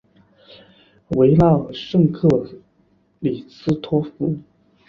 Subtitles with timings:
[1.09, 2.27] 维拉尔圣克
[3.19, 4.39] 里斯托夫。